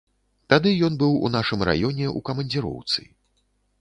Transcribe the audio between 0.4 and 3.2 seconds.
Тады ён быў у нашым раёне ў камандзіроўцы.